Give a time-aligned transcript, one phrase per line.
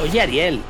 [0.00, 0.60] Oye, Ariel,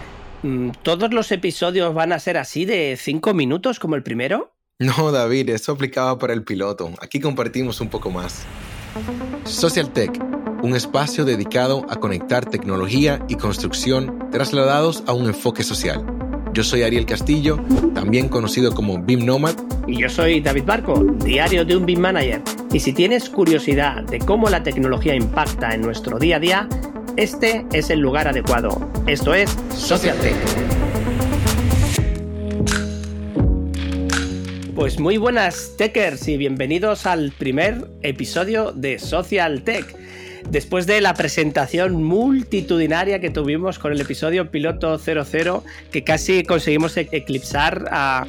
[0.42, 4.54] mm, ¿todos los episodios van a ser así de cinco minutos como el primero?
[4.78, 6.90] No, David, eso aplicaba para el piloto.
[7.02, 8.46] Aquí compartimos un poco más.
[9.44, 10.18] Social Tech,
[10.62, 16.06] un espacio dedicado a conectar tecnología y construcción trasladados a un enfoque social.
[16.54, 17.60] Yo soy Ariel Castillo,
[17.94, 19.54] también conocido como BIM Nomad.
[19.86, 22.42] Y yo soy David Barco, diario de un BIM Manager.
[22.72, 26.68] Y si tienes curiosidad de cómo la tecnología impacta en nuestro día a día,
[27.18, 28.92] este es el lugar adecuado.
[29.08, 30.36] Esto es Social Tech.
[34.76, 39.96] Pues muy buenas techers y bienvenidos al primer episodio de Social Tech.
[40.48, 46.96] Después de la presentación multitudinaria que tuvimos con el episodio piloto 00, que casi conseguimos
[46.96, 48.26] e- eclipsar a,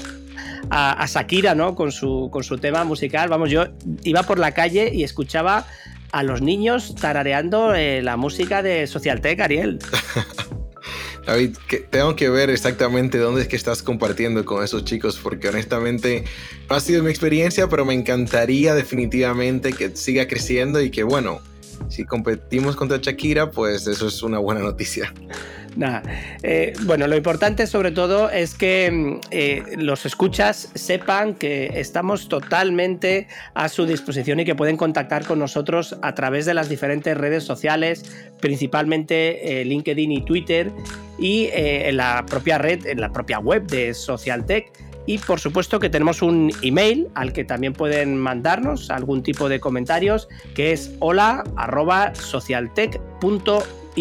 [0.71, 1.75] a, a Shakira, ¿no?
[1.75, 3.30] Con su, con su tema musical.
[3.30, 3.66] Vamos, yo
[4.03, 5.67] iba por la calle y escuchaba
[6.12, 9.80] a los niños tarareando eh, la música de Socialtech, Ariel.
[11.26, 15.50] David, que tengo que ver exactamente dónde es que estás compartiendo con esos chicos, porque
[15.50, 16.23] honestamente
[16.70, 21.42] no ha sido mi experiencia, pero me encantaría definitivamente que siga creciendo y que, bueno,
[21.88, 25.14] si competimos contra Shakira, pues eso es una buena noticia.
[25.80, 26.03] Nada.
[26.44, 32.27] Eh, bueno, lo importante sobre todo es que mm, eh, los escuchas sepan que estamos
[32.27, 37.16] totalmente a su disposición y que pueden contactar con nosotros a través de las diferentes
[37.16, 38.03] redes sociales,
[38.41, 40.69] principalmente eh, LinkedIn y Twitter,
[41.17, 44.71] y en la propia red, en la propia web de Socialtech.
[45.05, 49.61] Y por supuesto que tenemos un email al que también pueden mandarnos algún tipo de
[49.61, 52.14] comentarios, que es hola arroba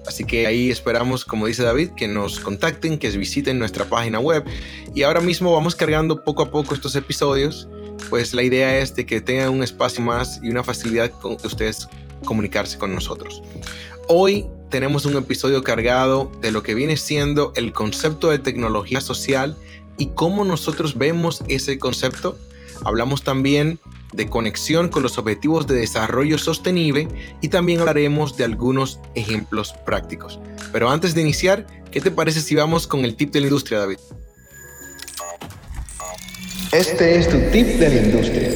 [0.06, 4.42] Así que ahí esperamos, como dice David, que nos contacten, que visiten nuestra página web.
[4.94, 7.68] Y ahora mismo vamos cargando poco a poco estos episodios.
[8.08, 11.86] Pues la idea es de que tengan un espacio más y una facilidad con ustedes
[12.24, 13.42] comunicarse con nosotros.
[14.08, 19.58] Hoy tenemos un episodio cargado de lo que viene siendo el concepto de tecnología social
[19.98, 22.38] y cómo nosotros vemos ese concepto.
[22.84, 23.78] Hablamos también
[24.12, 27.08] de conexión con los objetivos de desarrollo sostenible
[27.40, 30.40] y también hablaremos de algunos ejemplos prácticos.
[30.72, 33.80] Pero antes de iniciar, ¿qué te parece si vamos con el tip de la industria,
[33.80, 33.98] David?
[36.72, 38.48] Este es tu tip de la industria.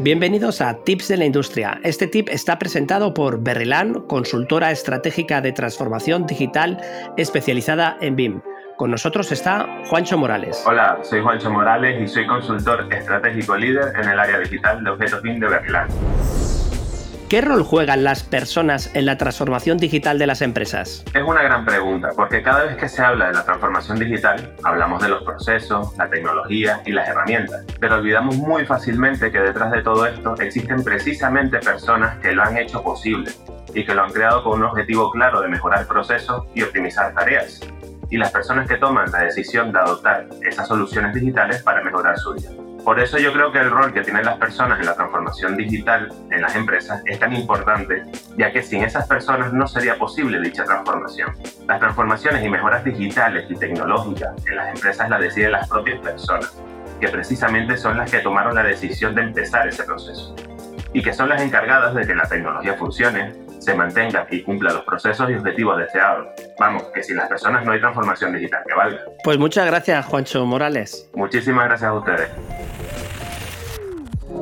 [0.00, 1.78] Bienvenidos a Tips de la Industria.
[1.84, 6.80] Este tip está presentado por Berrelan, consultora estratégica de transformación digital
[7.18, 8.40] especializada en BIM.
[8.80, 10.64] Con nosotros está Juancho Morales.
[10.66, 15.20] Hola, soy Juancho Morales y soy consultor estratégico líder en el área digital de objetos
[15.20, 15.88] BIM de Berlán.
[17.28, 21.04] ¿Qué rol juegan las personas en la transformación digital de las empresas?
[21.12, 25.02] Es una gran pregunta, porque cada vez que se habla de la transformación digital, hablamos
[25.02, 29.82] de los procesos, la tecnología y las herramientas, pero olvidamos muy fácilmente que detrás de
[29.82, 33.30] todo esto existen precisamente personas que lo han hecho posible
[33.74, 37.60] y que lo han creado con un objetivo claro de mejorar procesos y optimizar tareas,
[38.10, 42.34] y las personas que toman la decisión de adoptar esas soluciones digitales para mejorar su
[42.34, 42.50] vida.
[42.84, 46.12] Por eso yo creo que el rol que tienen las personas en la transformación digital
[46.30, 48.02] en las empresas es tan importante,
[48.36, 51.36] ya que sin esas personas no sería posible dicha transformación.
[51.68, 56.56] Las transformaciones y mejoras digitales y tecnológicas en las empresas las deciden las propias personas,
[57.00, 60.34] que precisamente son las que tomaron la decisión de empezar ese proceso,
[60.92, 64.84] y que son las encargadas de que la tecnología funcione, se mantenga y cumpla los
[64.84, 66.28] procesos y objetivos deseados.
[66.58, 69.00] Vamos, que sin las personas no hay transformación digital que valga.
[69.22, 71.08] Pues muchas gracias, Juancho Morales.
[71.14, 72.28] Muchísimas gracias a ustedes.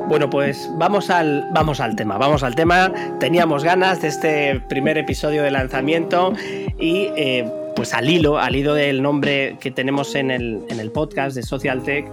[0.07, 2.91] Bueno, pues vamos al, vamos al tema, vamos al tema.
[3.19, 6.33] Teníamos ganas de este primer episodio de lanzamiento
[6.79, 10.91] y eh, pues al hilo, al hilo del nombre que tenemos en el, en el
[10.91, 12.07] podcast de Social Tech,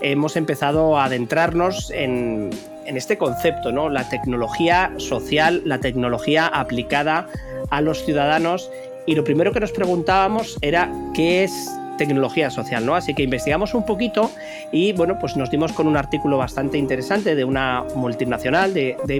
[0.00, 2.50] hemos empezado a adentrarnos en,
[2.86, 3.88] en este concepto, ¿no?
[3.88, 7.28] La tecnología social, la tecnología aplicada
[7.70, 8.70] a los ciudadanos.
[9.06, 12.94] Y lo primero que nos preguntábamos era qué es tecnología social, ¿no?
[12.94, 14.30] Así que investigamos un poquito
[14.72, 19.16] y bueno, pues nos dimos con un artículo bastante interesante de una multinacional de, de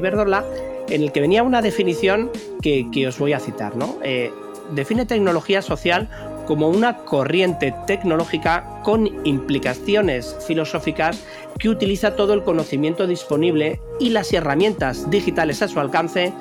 [0.89, 2.31] en el que venía una definición
[2.61, 3.97] que, que os voy a citar, ¿no?
[4.03, 4.33] Eh,
[4.73, 6.09] define tecnología social
[6.47, 11.23] como una corriente tecnológica con implicaciones filosóficas
[11.59, 16.33] que utiliza todo el conocimiento disponible y las herramientas digitales a su alcance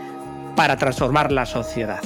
[0.55, 2.01] para transformar la sociedad.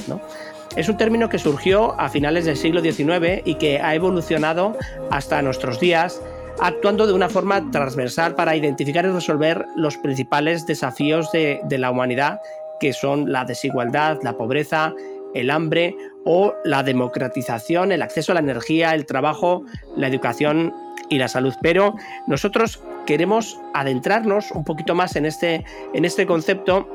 [0.76, 4.76] Es un término que surgió a finales del siglo XIX y que ha evolucionado
[5.10, 6.20] hasta nuestros días,
[6.60, 11.90] actuando de una forma transversal para identificar y resolver los principales desafíos de, de la
[11.90, 12.40] humanidad,
[12.78, 14.92] que son la desigualdad, la pobreza,
[15.40, 19.64] el hambre o la democratización, el acceso a la energía, el trabajo,
[19.96, 20.74] la educación
[21.08, 21.54] y la salud.
[21.62, 21.94] Pero
[22.26, 26.88] nosotros queremos adentrarnos un poquito más en este, en este concepto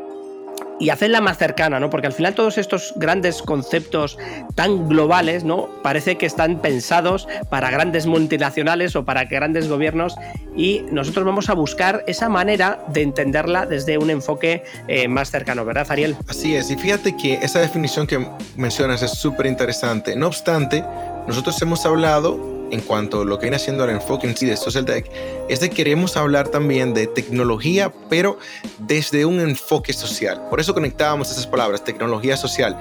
[0.82, 1.92] y hacerla más cercana, ¿no?
[1.92, 4.18] Porque al final todos estos grandes conceptos
[4.56, 5.70] tan globales, ¿no?
[5.84, 10.16] Parece que están pensados para grandes multinacionales o para grandes gobiernos
[10.56, 15.64] y nosotros vamos a buscar esa manera de entenderla desde un enfoque eh, más cercano,
[15.66, 16.18] ¿verdad, Ariel?
[16.28, 20.16] Así es, y fíjate que esa definición que mencionas es súper interesante.
[20.16, 20.84] No obstante,
[21.28, 24.58] nosotros hemos hablado en cuanto a lo que viene haciendo el enfoque en sí de
[24.58, 25.10] Social Tech,
[25.50, 28.40] es de que queremos hablar también de tecnología, pero
[28.80, 30.42] desde un enfoque social.
[30.50, 32.78] Por eso conectábamos esas palabras, tecnología social.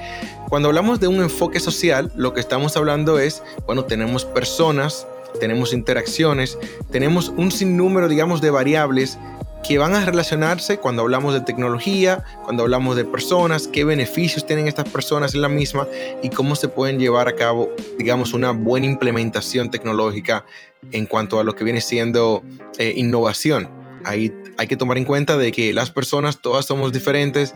[0.48, 5.06] Cuando hablamos de un enfoque social, lo que estamos hablando es, bueno, tenemos personas,
[5.38, 6.58] tenemos interacciones,
[6.90, 9.18] tenemos un sinnúmero, digamos, de variables
[9.62, 14.68] que van a relacionarse cuando hablamos de tecnología, cuando hablamos de personas, qué beneficios tienen
[14.68, 15.86] estas personas en la misma
[16.22, 20.44] y cómo se pueden llevar a cabo, digamos, una buena implementación tecnológica
[20.92, 22.42] en cuanto a lo que viene siendo
[22.78, 23.68] eh, innovación.
[24.04, 27.54] Ahí hay que tomar en cuenta de que las personas todas somos diferentes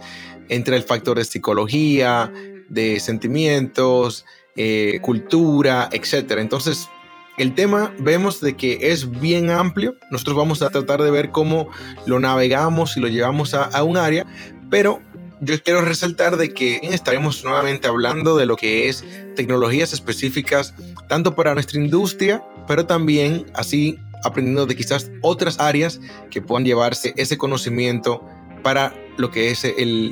[0.48, 2.30] entre el factor de psicología,
[2.68, 6.32] de sentimientos, eh, cultura, etc.
[6.38, 6.88] Entonces,
[7.36, 9.96] el tema vemos de que es bien amplio.
[10.10, 11.68] Nosotros vamos a tratar de ver cómo
[12.06, 14.26] lo navegamos y lo llevamos a, un área,
[14.70, 15.00] pero
[15.40, 19.04] yo quiero resaltar de que estaremos nuevamente hablando de lo que es
[19.34, 20.74] tecnologías específicas
[21.08, 27.12] tanto para nuestra industria, pero también así aprendiendo de quizás otras áreas que puedan llevarse
[27.16, 28.26] ese conocimiento
[28.62, 29.66] para lo que es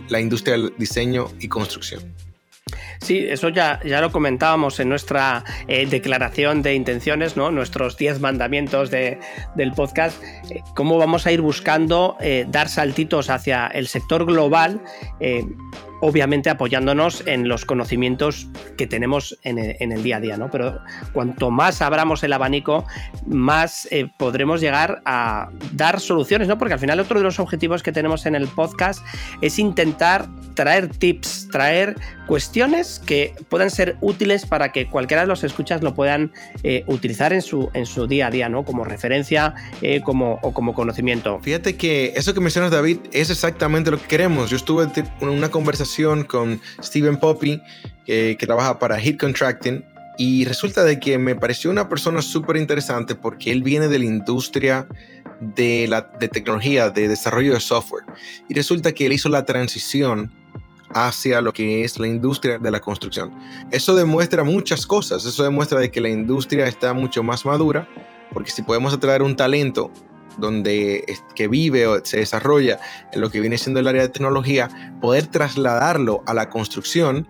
[0.08, 2.02] la industria del diseño y construcción.
[3.02, 7.50] Sí, eso ya, ya lo comentábamos en nuestra eh, declaración de intenciones, ¿no?
[7.50, 13.66] Nuestros 10 mandamientos del podcast, eh, cómo vamos a ir buscando eh, dar saltitos hacia
[13.66, 14.81] el sector global
[16.04, 20.50] obviamente apoyándonos en los conocimientos que tenemos en el, día a día, ¿no?
[20.50, 20.81] Pero
[21.12, 22.84] cuanto más abramos el abanico,
[23.25, 26.58] más podremos llegar a dar soluciones, ¿no?
[26.58, 29.06] Porque al final otro de los objetivos que tenemos en el podcast
[29.43, 31.94] es intentar traer tips, traer
[32.26, 37.32] cuestiones que puedan ser útiles para que cualquiera de los escuchas lo puedan eh, utilizar
[37.32, 38.64] en su, en su día a día, ¿no?
[38.64, 41.40] Como referencia eh, como, o como conocimiento.
[41.40, 44.50] Fíjate que eso que mencionas, David, es exactamente lo que queremos.
[44.50, 44.88] Yo estuve
[45.20, 47.60] en una conversación con Steven Poppy,
[48.04, 49.84] que trabaja para Hit Contracting,
[50.18, 54.04] y resulta de que me pareció una persona súper interesante porque él viene de la
[54.04, 54.86] industria
[55.40, 58.04] de, la, de tecnología, de desarrollo de software.
[58.48, 60.30] Y resulta que él hizo la transición
[60.94, 63.32] hacia lo que es la industria de la construcción.
[63.70, 65.24] Eso demuestra muchas cosas.
[65.24, 67.88] Eso demuestra de que la industria está mucho más madura,
[68.32, 69.90] porque si podemos atraer un talento
[70.38, 71.04] donde
[71.34, 72.78] que vive o se desarrolla
[73.12, 74.68] en lo que viene siendo el área de tecnología,
[75.00, 77.28] poder trasladarlo a la construcción,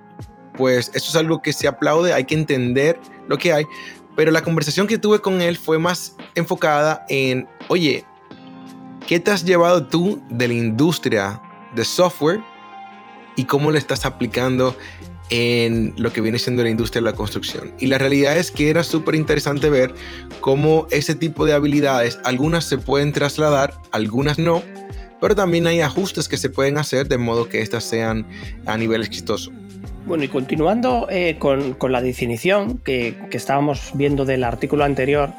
[0.57, 3.67] pues eso es algo que se aplaude, hay que entender lo que hay,
[4.17, 8.05] pero la conversación que tuve con él fue más enfocada en, oye,
[9.07, 11.41] ¿qué te has llevado tú de la industria
[11.75, 12.41] de software
[13.37, 14.77] y cómo le estás aplicando
[15.31, 17.73] en lo que viene siendo la industria de la construcción.
[17.79, 19.95] Y la realidad es que era súper interesante ver
[20.41, 24.63] cómo ese tipo de habilidades, algunas se pueden trasladar, algunas no,
[25.21, 28.27] pero también hay ajustes que se pueden hacer de modo que éstas sean
[28.67, 29.51] a nivel exitoso.
[30.05, 35.33] Bueno, y continuando eh, con, la definición que, que estábamos viendo del artículo anterior,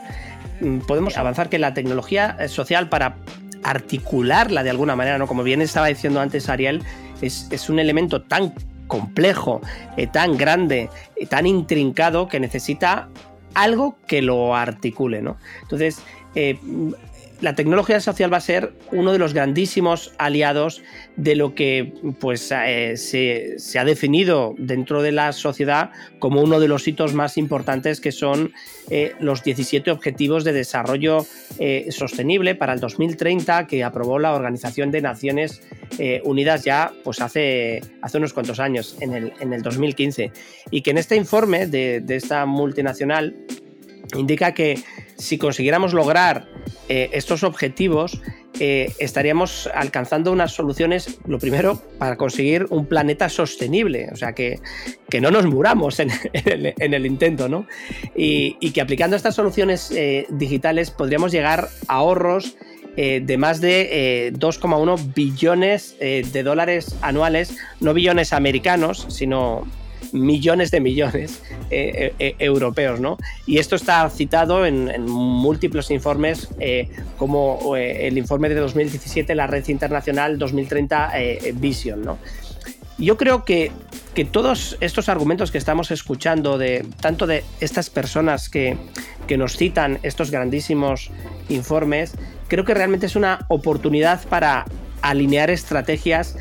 [0.61, 3.17] mm, podemos avanzar que la tecnología social para
[3.63, 5.27] articularla de alguna manera, ¿no?
[5.27, 6.81] Como bien estaba diciendo antes Ariel,
[7.21, 8.53] es, es un elemento tan
[8.87, 9.61] complejo,
[9.97, 13.09] eh, tan grande, eh, tan intrincado que necesita
[13.53, 15.37] algo que lo articule, ¿no?
[15.61, 16.01] Entonces,
[16.35, 16.57] eh,
[17.43, 20.81] la tecnología social va a ser uno de los grandísimos aliados
[21.17, 26.69] de lo que pues, eh, se, ha definido dentro de la sociedad como uno de
[26.69, 28.53] los hitos más importantes que son
[28.89, 31.25] eh, los 17 Objetivos de Desarrollo
[31.59, 35.61] eh, Sostenible para el 2030 que aprobó la Organización de Naciones
[36.23, 40.31] Unidas ya pues, hace, hace unos cuantos años, en el, en el 2015.
[40.71, 43.35] Y que en este informe de, de esta multinacional
[44.15, 44.79] indica que
[45.17, 46.47] si consiguiéramos lograr
[46.89, 48.21] eh, estos objetivos,
[48.59, 54.59] eh, estaríamos alcanzando unas soluciones, lo primero, para conseguir un planeta sostenible, o sea, que,
[55.09, 57.67] que no nos muramos en, el, intento, ¿no?
[58.15, 62.55] Y, que aplicando estas soluciones eh, digitales podríamos llegar a ahorros
[62.95, 69.65] de más de 2,1 billones de dólares anuales, no billones americanos, sino
[70.13, 73.17] millones de millones eh, eh, eh, europeos, ¿no?
[73.45, 76.49] Y esto está citado en, múltiples informes,
[77.17, 81.11] como el informe de 2017, la Red Internacional 2030
[81.55, 82.17] Vision, ¿no?
[82.97, 83.71] yo creo que,
[84.13, 88.77] que todos estos argumentos que estamos escuchando, de tanto de estas personas que,
[89.27, 91.11] que nos citan estos grandísimos
[91.49, 92.13] informes,
[92.47, 94.65] creo que realmente es una oportunidad para
[95.01, 96.37] alinear estrategias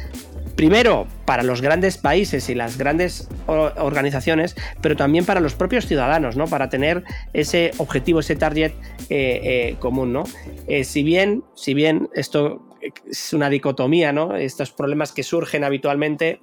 [0.56, 6.36] primero para los grandes países y las grandes organizaciones, pero también para los propios ciudadanos,
[6.36, 6.46] ¿no?
[6.46, 8.72] Para tener ese objetivo, ese target
[9.08, 10.24] eh, eh, común, ¿no?
[10.66, 12.62] Eh, si bien, si bien esto
[13.08, 14.36] es una dicotomía, ¿no?
[14.36, 16.40] Estos problemas que surgen habitualmente,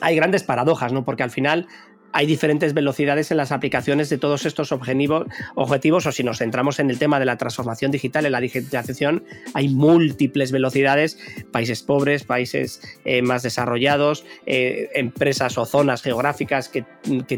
[0.00, 1.04] hay grandes paradojas, ¿no?
[1.04, 1.68] Porque al final
[2.12, 6.90] hay diferentes velocidades en las aplicaciones de todos estos objetivos, o si nos centramos en
[6.90, 11.18] el tema de la transformación digital, en la digitalización, hay múltiples velocidades,
[11.50, 16.84] países pobres, países eh, más desarrollados, eh, empresas o zonas geográficas que,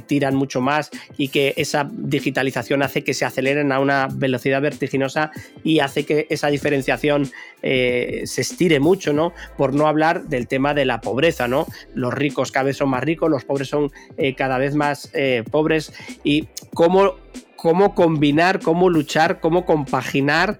[0.06, 5.30] tiran mucho más y que esa digitalización hace que se aceleren a una velocidad vertiginosa
[5.62, 7.30] y hace que esa diferenciación
[7.62, 9.32] eh, se estire mucho, ¿no?
[9.56, 11.66] Por no hablar del tema de la pobreza, ¿no?
[11.94, 13.90] Los ricos cada vez son más ricos, los pobres son
[14.36, 15.92] cada vez más eh, pobres
[16.22, 17.16] y cómo,
[17.56, 20.58] cómo combinar, cómo luchar, cómo compaginar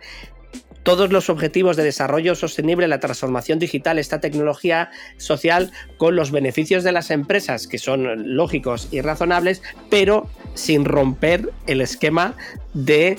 [0.84, 6.84] todos los objetivos de desarrollo sostenible, la transformación digital, esta tecnología social con los beneficios
[6.84, 12.36] de las empresas, que son lógicos y razonables, pero sin romper el esquema
[12.74, 13.16] de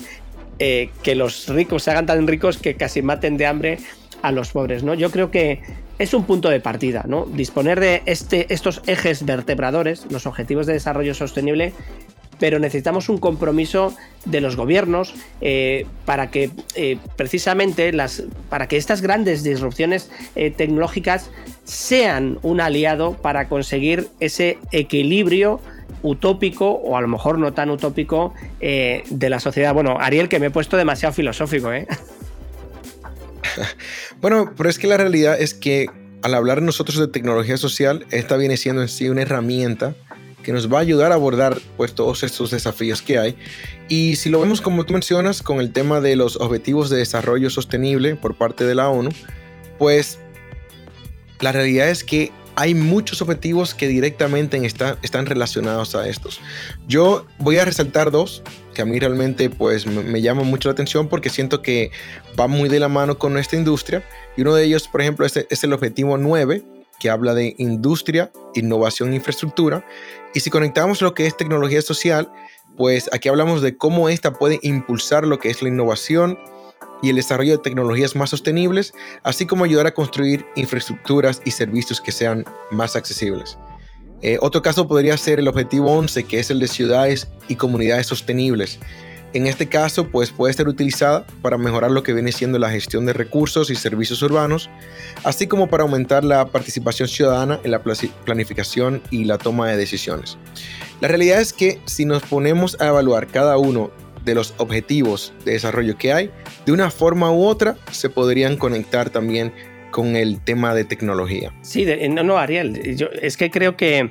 [0.58, 3.78] eh, que los ricos se hagan tan ricos que casi maten de hambre
[4.22, 4.82] a los pobres.
[4.82, 4.94] ¿no?
[4.94, 5.60] Yo creo que
[5.98, 7.24] es un punto de partida, ¿no?
[7.24, 11.72] Disponer de este, estos ejes vertebradores, los objetivos de desarrollo sostenible,
[12.38, 13.94] pero necesitamos un compromiso
[14.24, 20.50] de los gobiernos eh, para que eh, precisamente las, para que estas grandes disrupciones eh,
[20.50, 21.30] tecnológicas
[21.64, 25.60] sean un aliado para conseguir ese equilibrio
[26.02, 29.72] utópico o a lo mejor no tan utópico de la sociedad.
[29.74, 31.86] Bueno, Ariel, que me he puesto demasiado filosófico, ¿eh?
[34.20, 35.88] bueno, pero es que la realidad es que
[36.22, 39.94] al hablar nosotros de tecnología social, esta viene siendo en sí una herramienta
[40.42, 43.36] que nos va a ayudar a abordar pues todos estos desafíos que hay.
[43.88, 47.50] Y si lo vemos como tú mencionas con el tema de los objetivos de desarrollo
[47.50, 49.10] sostenible por parte de la ONU,
[49.78, 50.20] pues
[51.40, 56.40] la realidad es que hay muchos objetivos que directamente están relacionados a estos.
[56.88, 58.42] Yo voy a resaltar dos
[58.74, 61.90] que a mí realmente pues me, llama mucho la atención porque siento que
[62.38, 64.02] va muy de la mano con nuestra industria
[64.36, 66.62] y uno de ellos por ejemplo es, es el objetivo 9
[66.98, 69.86] que habla de industria, innovación e infraestructura
[70.34, 72.30] y si conectamos lo que es tecnología social
[72.76, 76.38] pues aquí hablamos de cómo esta puede impulsar lo que es la innovación,
[77.02, 82.00] y el desarrollo de tecnologías más sostenibles, así como ayudar a construir infraestructuras y servicios
[82.00, 83.58] que sean más accesibles.
[84.22, 88.06] Eh, otro caso podría ser el objetivo 11, que es el de ciudades y comunidades
[88.06, 88.78] sostenibles.
[89.32, 93.04] En este caso, pues puede ser utilizada para mejorar lo que viene siendo la gestión
[93.04, 94.70] de recursos y servicios urbanos,
[95.24, 97.82] así como para aumentar la participación ciudadana en la
[98.24, 100.38] planificación y la toma de decisiones.
[101.02, 103.90] La realidad es que si nos ponemos a evaluar cada uno
[104.26, 106.30] de los objetivos de desarrollo que hay,
[106.66, 109.52] de una forma u otra se podrían conectar también
[109.92, 111.54] con el tema de tecnología.
[111.62, 114.10] Sí, no, no, Ariel, yo, es que creo que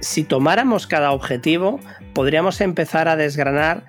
[0.00, 1.80] si tomáramos cada objetivo,
[2.12, 3.86] podríamos empezar a desgranar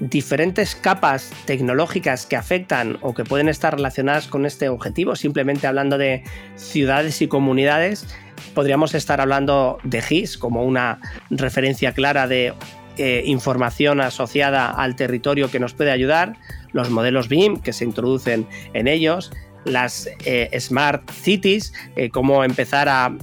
[0.00, 5.98] diferentes capas tecnológicas que afectan o que pueden estar relacionadas con este objetivo, simplemente hablando
[5.98, 6.24] de
[6.56, 8.06] ciudades y comunidades,
[8.54, 12.54] podríamos estar hablando de GIS como una referencia clara de
[13.02, 16.36] eh, información asociada al territorio que nos puede ayudar,
[16.72, 19.32] los modelos BIM que se introducen en ellos,
[19.64, 23.16] las eh, Smart Cities, eh, cómo empezar a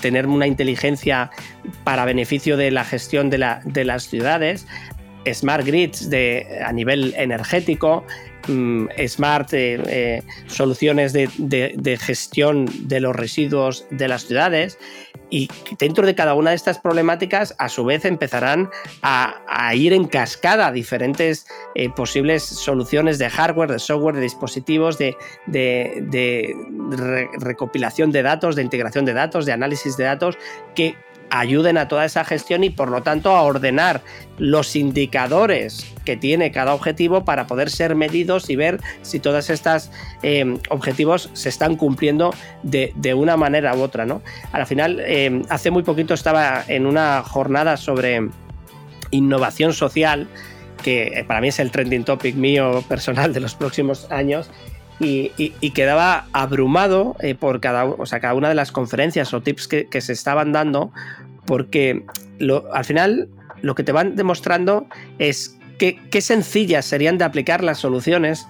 [0.00, 1.30] tener una inteligencia
[1.84, 4.66] para beneficio de la gestión de, las ciudades,
[5.32, 6.10] Smart Grids
[6.64, 8.04] a nivel energético,
[8.48, 9.50] mm, smart
[10.48, 14.78] soluciones de, gestión de los residuos de las ciudades
[15.30, 18.70] y dentro de cada una de estas problemáticas, a su vez, empezarán
[19.02, 25.16] a, ir en cascada diferentes eh, posibles soluciones de hardware, de software, de dispositivos, de,
[27.40, 30.38] recopilación de datos, de integración de datos, de análisis de datos,
[30.74, 30.94] que
[31.30, 34.02] ayuden a toda esa gestión y por lo tanto a ordenar
[34.38, 39.90] los indicadores que tiene cada objetivo para poder ser medidos y ver si todos estos
[40.22, 44.06] eh, objetivos se están cumpliendo de, una manera u otra.
[44.06, 44.22] ¿no?
[44.52, 48.28] Al final, eh, hace muy poquito estaba en una jornada sobre
[49.10, 50.28] innovación social,
[50.82, 54.50] que para mí es el trending topic mío personal de los próximos años,
[54.98, 60.12] y, quedaba abrumado eh, por cada, o una de las conferencias o tips que, se
[60.12, 60.92] estaban dando,
[61.46, 62.04] porque
[62.72, 63.28] al final
[63.62, 64.86] lo que te van demostrando
[65.18, 68.46] es qué sencillas serían de aplicar las soluciones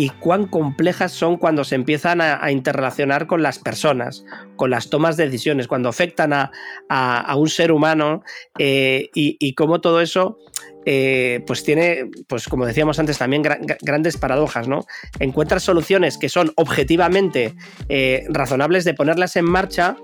[0.00, 4.24] y cuán complejas son cuando se empiezan a, interrelacionar con las personas,
[4.56, 8.22] con las tomas de decisiones, cuando afectan a, un ser humano
[8.58, 10.38] eh, y, cómo todo eso
[10.86, 13.42] eh, pues tiene, pues como decíamos antes, también
[13.82, 14.86] grandes paradojas, ¿no?
[15.18, 17.54] Encuentras soluciones que son objetivamente
[17.88, 19.96] eh, razonables de ponerlas en marcha,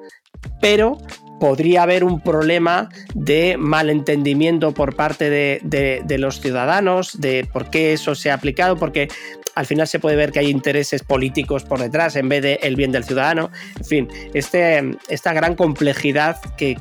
[0.61, 0.99] pero
[1.41, 8.15] podría haber un problema de malentendimiento por parte de, los ciudadanos, de por qué eso
[8.15, 9.09] se ha aplicado, porque
[9.57, 12.77] al final se puede ver que hay intereses políticos por detrás en vez del el
[12.77, 13.51] bien del ciudadano.
[13.79, 16.77] En fin, este, esta gran complejidad que,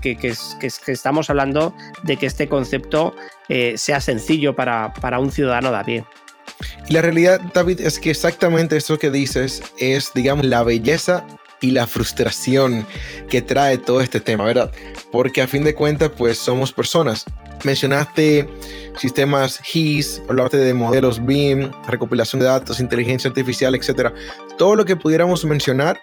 [0.88, 3.16] estamos hablando de que este concepto
[3.48, 6.06] eh, sea sencillo para, para un ciudadano de a pie.
[6.90, 11.26] Y la realidad, David, es que exactamente eso que dices es, digamos, la belleza
[11.62, 12.86] y la frustración
[13.30, 14.72] que trae todo este tema, ¿verdad?
[15.14, 17.26] Porque a fin de cuentas, pues somos personas.
[17.64, 18.48] Mencionaste
[18.98, 24.14] sistemas GIS, hablaste de modelos BIM, recopilación de datos, inteligencia artificial, etc.
[24.58, 26.00] Todo lo que pudiéramos mencionar,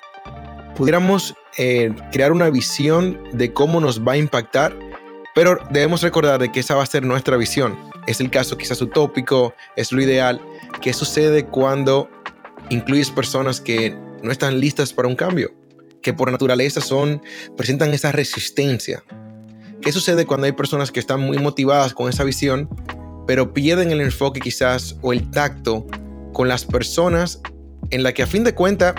[0.76, 4.76] pudiéramos eh, crear una visión de cómo nos va a impactar,
[5.34, 7.78] pero debemos recordar de que esa va a ser nuestra visión.
[8.06, 10.40] Es el caso quizás utópico, es lo ideal.
[10.80, 12.10] ¿Qué sucede cuando
[12.70, 15.52] incluyes personas que no están listas para un cambio,
[16.02, 17.22] que por naturaleza son,
[17.56, 19.04] presentan esa resistencia.
[19.82, 22.68] ¿Qué sucede cuando hay personas que están muy motivadas con esa visión,
[23.26, 25.88] pero pierden el enfoque quizás o el tacto
[26.32, 27.40] con las personas
[27.90, 28.94] en la que a fin de cuentas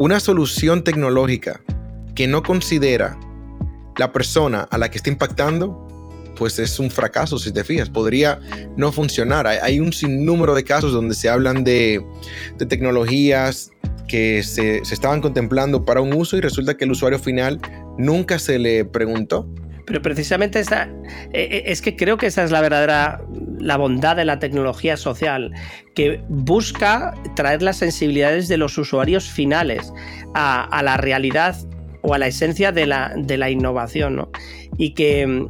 [0.00, 1.60] una solución tecnológica
[2.16, 3.16] que no considera
[3.98, 5.86] la persona a la que está impactando,
[6.36, 8.40] pues es un fracaso si te fijas, podría
[8.76, 9.46] no funcionar.
[9.46, 12.04] Hay, un sinnúmero de casos donde se hablan de,
[12.58, 13.70] de tecnologías
[14.08, 17.60] que se, estaban contemplando para un uso y resulta que el usuario final
[17.96, 19.48] nunca se le preguntó.
[19.86, 20.84] Pero precisamente esta,
[21.32, 23.20] eh, eh, es que creo que esa es la verdadera
[23.58, 25.52] la bondad de la tecnología social,
[25.94, 29.92] que busca traer las sensibilidades de los usuarios finales
[30.34, 31.56] a, la realidad
[32.02, 34.28] o a la esencia de la, de la innovación,
[34.76, 35.48] y que mm,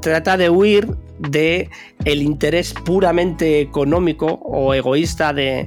[0.00, 0.88] trata de huir
[1.18, 1.68] de
[2.04, 5.66] el interés puramente económico o egoísta de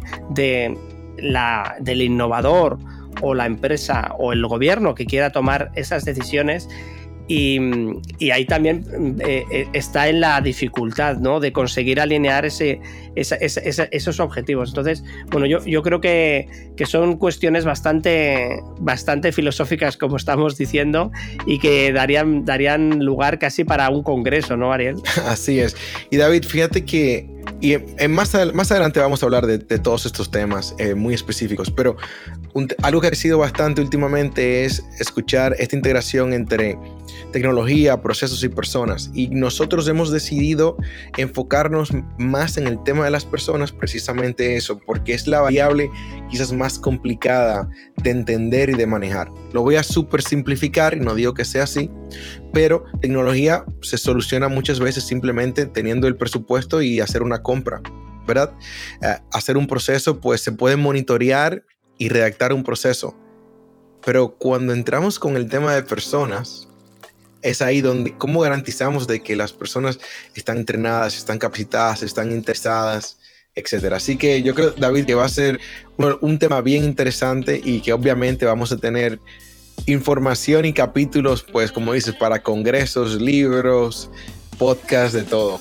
[1.17, 2.77] la, del innovador
[3.21, 6.67] o la empresa o el gobierno que quiera tomar esas decisiones
[7.27, 7.59] y,
[8.31, 8.85] ahí también
[9.19, 11.39] eh, eh, está en la dificultad ¿no?
[11.39, 12.79] de conseguir alinear ese,
[13.15, 14.69] esos objetivos.
[14.69, 16.47] Entonces, bueno, yo, yo creo que,
[16.85, 21.11] son cuestiones bastante, bastante filosóficas, como estamos diciendo,
[21.47, 24.97] y que darían, darían lugar casi para un congreso, ¿no, Ariel?
[25.25, 25.75] Así es.
[26.11, 27.27] Y David, fíjate que
[27.61, 27.77] y
[28.09, 31.95] más, más adelante vamos a hablar de, todos estos temas eh, muy específicos, pero
[32.81, 36.77] algo que ha sido bastante últimamente es escuchar esta integración entre
[37.31, 39.11] tecnología, procesos y personas.
[39.13, 40.77] Y nosotros hemos decidido
[41.17, 45.89] enfocarnos más en el tema de las personas, precisamente eso, porque es la variable
[46.29, 47.69] quizás más complicada
[48.03, 49.29] de entender y de manejar.
[49.53, 51.89] Lo voy a súper simplificar y no digo que sea así,
[52.53, 57.81] pero tecnología se soluciona muchas veces simplemente teniendo el presupuesto y hacer una compra,
[58.27, 58.53] ¿verdad?
[59.01, 61.63] Eh, hacer un proceso, pues se puede monitorear
[61.97, 63.15] y redactar un proceso.
[64.05, 66.67] Pero cuando entramos con el tema de personas,
[67.45, 69.99] es ahí donde, ¿cómo garantizamos de que las personas
[70.33, 73.19] están entrenadas, están capacitadas, están interesadas,
[73.53, 73.97] etcétera?
[73.97, 75.59] Así que yo creo, David, que va a ser
[76.21, 79.19] un, tema bien interesante y que obviamente vamos a tener
[79.85, 84.09] información y capítulos, pues como dices, para congresos, libros,
[84.57, 85.59] podcasts, de todo.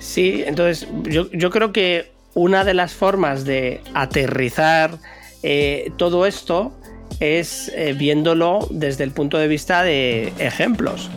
[0.00, 4.98] Sí, entonces yo, creo que una de las formas de aterrizar
[5.42, 6.72] eh, todo esto
[7.20, 11.10] es eh, viéndolo desde el punto de vista de ejemplos.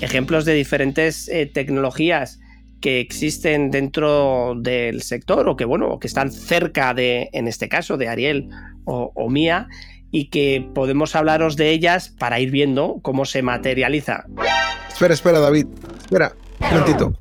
[0.00, 2.40] Ejemplos de diferentes eh, tecnologías
[2.80, 7.96] que existen dentro del sector o que, bueno, que están cerca de, en este caso,
[7.96, 8.50] de Ariel
[8.84, 9.68] o, mía,
[10.10, 14.26] y que podemos hablaros de ellas para ir viendo cómo se materializa.
[14.88, 15.66] Espera, espera, David.
[16.02, 17.12] Espera, un momentito.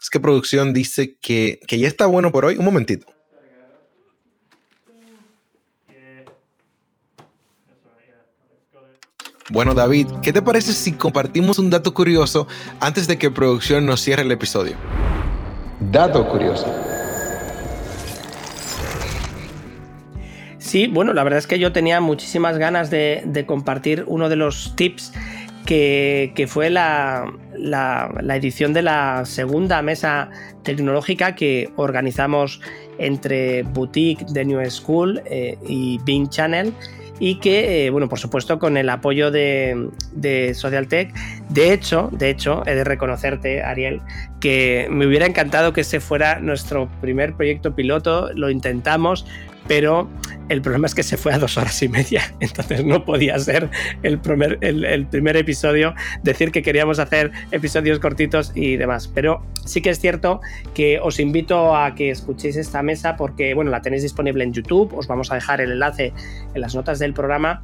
[0.00, 2.56] Es que producción dice que, que ya está bueno por hoy.
[2.56, 3.06] Un momentito.
[9.48, 12.48] Bueno, David, ¿qué te parece si compartimos un dato curioso
[12.80, 14.74] antes de que producción nos cierre el episodio?
[15.78, 16.66] Dato curioso.
[20.58, 24.74] Sí, bueno, la verdad es que yo tenía muchísimas ganas de, compartir uno de los
[24.74, 25.12] tips
[25.64, 27.32] que, fue la,
[28.30, 30.28] edición de la segunda mesa
[30.64, 32.60] tecnológica que organizamos
[32.98, 36.72] entre Boutique de New School eh, y Bing Channel
[37.18, 41.14] y que, eh, bueno, por supuesto, con el apoyo de, de Socialtech.
[41.48, 44.00] De hecho, de hecho, he de reconocerte, Ariel,
[44.40, 49.26] que me hubiera encantado que ese fuera nuestro primer proyecto piloto, lo intentamos,
[49.68, 50.08] pero
[50.48, 53.68] el problema es que se fue a dos horas y media, entonces no podía ser
[54.02, 59.08] el primer, el, primer, episodio, decir que queríamos hacer episodios cortitos y demás.
[59.08, 60.40] Pero sí que es cierto
[60.74, 64.94] que os invito a que escuchéis esta mesa porque, bueno, la tenéis disponible en YouTube,
[64.94, 66.12] os vamos a dejar el enlace
[66.54, 67.62] en las notas del programa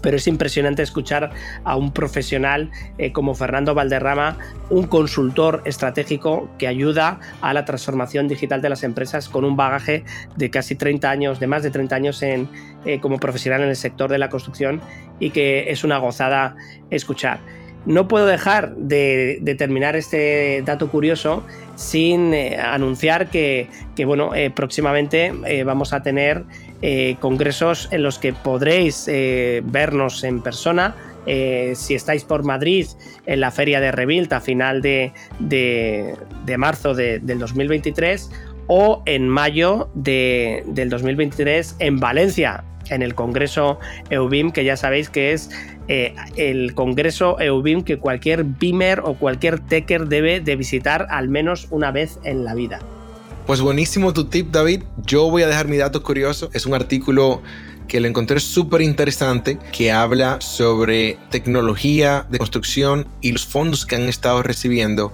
[0.00, 1.30] pero es impresionante escuchar
[1.64, 4.38] a un profesional eh, como Fernando Valderrama,
[4.70, 10.04] un consultor estratégico que ayuda a la transformación digital de las empresas con un bagaje
[10.36, 12.48] de casi 30 años, de más de 30 años en,
[12.84, 14.80] eh, como profesional en el sector de la construcción
[15.20, 16.56] y que es una gozada
[16.90, 17.40] escuchar.
[17.84, 23.68] No puedo dejar de, terminar este dato curioso sin eh, anunciar que,
[24.06, 25.32] bueno, próximamente
[25.64, 26.44] vamos a tener
[26.84, 30.96] eh, congresos en los que podréis eh, vernos en persona.
[31.26, 32.88] Eh, si estáis por Madrid
[33.26, 35.12] en la feria de Rebuild a final de,
[36.58, 38.30] marzo del 2023
[38.66, 43.78] o en mayo del 2023 en Valencia en el Congreso
[44.10, 45.50] EUBIM, que ya sabéis que es
[45.86, 51.92] el Congreso EUBIM que cualquier BIMer o cualquier Techer debe de visitar al menos una
[51.92, 52.80] vez en la vida.
[53.46, 54.84] Pues buenísimo tu tip, David.
[55.04, 56.48] Yo voy a dejar mi dato curioso.
[56.52, 57.42] Es un artículo
[57.88, 63.96] que lo encontré súper interesante, que habla sobre tecnología de construcción y los fondos que
[63.96, 65.12] han estado recibiendo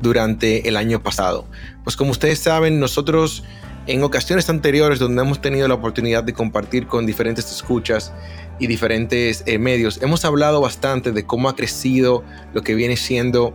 [0.00, 1.46] durante el año pasado.
[1.82, 3.42] Pues como ustedes saben, nosotros
[3.86, 8.12] en ocasiones anteriores donde hemos tenido la oportunidad de compartir con diferentes escuchas
[8.60, 12.22] y diferentes eh, medios, hemos hablado bastante de cómo ha crecido
[12.54, 13.52] lo que viene siendo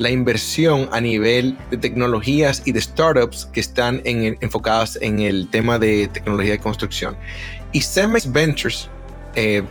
[0.00, 5.78] la inversión a nivel de tecnologías y de startups que están enfocadas en el tema
[5.78, 7.18] de tecnología de construcción.
[7.72, 8.88] Y Cemex Ventures
[9.34, 9.62] eh,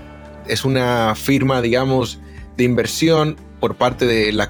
[0.48, 2.20] es una firma, digamos,
[2.58, 4.50] de inversión por parte de la,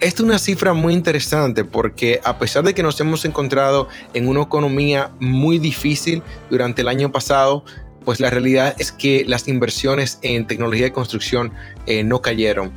[0.00, 4.28] Esta es una cifra muy interesante porque a pesar de que nos hemos encontrado en
[4.28, 7.64] una economía muy difícil durante el año pasado,
[8.04, 11.52] pues la realidad es que las inversiones en tecnología de construcción
[11.86, 12.72] eh, no cayeron.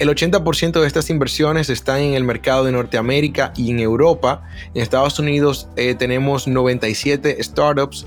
[0.00, 4.42] El 80% de estas inversiones están en el mercado de Norteamérica y en Europa.
[4.74, 8.04] En Estados Unidos eh, tenemos 97 startups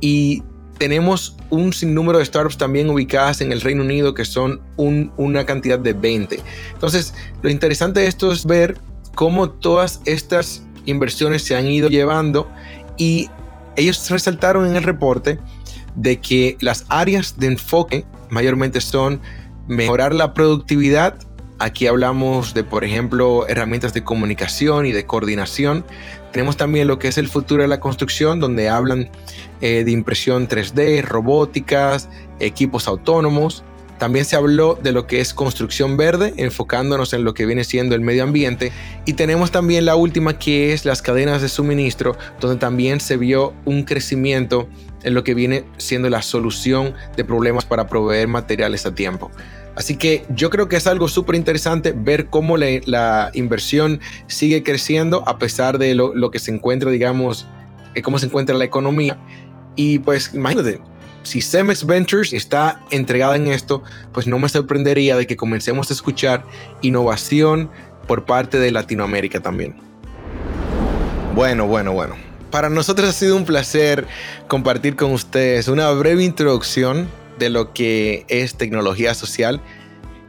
[0.00, 0.42] y
[0.78, 5.78] tenemos un sinnúmero de startups también ubicadas en el Reino Unido que son una cantidad
[5.78, 6.40] de 20.
[6.72, 8.78] Entonces, lo interesante de esto es ver
[9.14, 12.50] cómo todas estas inversiones se han ido llevando
[12.96, 13.28] y
[13.76, 15.38] ellos resaltaron en el reporte
[15.96, 19.20] de que las áreas de enfoque mayormente son
[19.68, 21.14] mejorar la productividad.
[21.58, 25.84] Aquí hablamos de, por ejemplo, herramientas de comunicación y de coordinación.
[26.32, 29.10] Tenemos también lo que es el futuro de la construcción, donde hablan
[29.60, 33.64] eh, de impresión 3D, robóticas, equipos autónomos.
[33.98, 37.94] También se habló de lo que es construcción verde, enfocándonos en lo que viene siendo
[37.94, 38.72] el medio ambiente.
[39.04, 43.52] Y tenemos también la última que es las cadenas de suministro, donde también se vio
[43.66, 44.68] un crecimiento
[45.02, 49.30] en lo que viene siendo la solución de problemas para proveer materiales a tiempo.
[49.76, 55.22] Así que yo creo que es algo súper interesante ver cómo la inversión sigue creciendo
[55.26, 57.46] a pesar de lo, que se encuentra, digamos,
[57.94, 59.18] eh, cómo se encuentra la economía.
[59.76, 60.80] Y pues imagínate,
[61.22, 65.94] si Cemex Ventures está entregada en esto, pues no me sorprendería de que comencemos a
[65.94, 66.44] escuchar
[66.82, 67.70] innovación
[68.06, 69.76] por parte de Latinoamérica también.
[71.34, 72.16] Bueno, bueno, bueno.
[72.50, 74.08] Para nosotros ha sido un placer
[74.48, 77.08] compartir con ustedes una breve introducción
[77.40, 79.60] de lo que es tecnología social.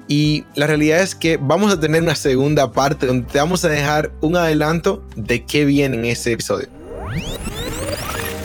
[0.07, 3.69] Y la realidad es que vamos a tener una segunda parte donde te vamos a
[3.69, 6.67] dejar un adelanto de qué viene en ese episodio.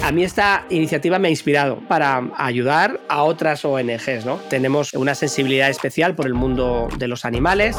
[0.02, 4.36] A mí esta iniciativa me ha inspirado para ayudar a otras ONGs, ¿no?
[4.48, 7.76] Tenemos una sensibilidad especial por el mundo de los animales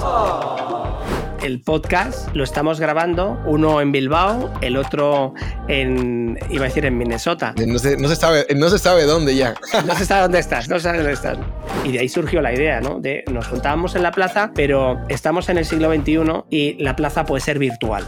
[1.42, 5.34] el podcast lo estamos grabando, uno en Bilbao, el otro
[5.68, 7.54] en, iba a decir, en Minnesota.
[7.66, 9.56] No se, no se sabe, no se sabe dónde ya.
[9.86, 11.38] No se sabe dónde estás, no se sabe dónde estás.
[11.84, 13.00] Y de ahí surgió la idea, ¿no?
[13.00, 17.26] De nos juntábamos en la plaza, pero estamos en el siglo XXI y la plaza
[17.26, 18.06] puede ser virtual.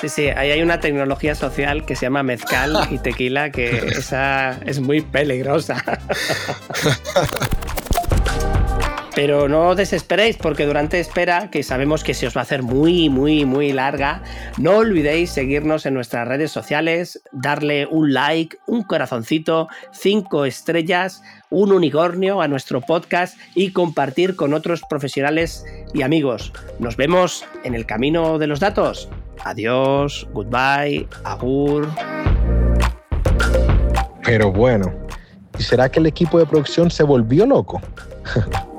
[0.00, 4.58] Sí, sí, ahí hay una tecnología social que se llama mezcal y tequila que esa
[4.64, 5.82] es muy peligrosa.
[9.20, 13.10] Pero no desesperéis porque durante espera, que sabemos que se os va a hacer muy,
[13.10, 14.22] muy, muy larga,
[14.56, 21.70] no olvidéis seguirnos en nuestras redes sociales, darle un like, un corazoncito, cinco estrellas, un
[21.70, 26.54] unicornio a nuestro podcast y compartir con otros profesionales y amigos.
[26.78, 29.10] Nos vemos en el camino de los datos.
[29.44, 31.90] Adiós, goodbye, agur.
[34.24, 34.90] Pero bueno,
[35.58, 37.82] ¿y será que el equipo de producción se volvió loco?